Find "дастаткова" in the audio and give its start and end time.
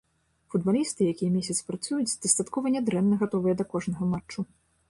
2.25-2.75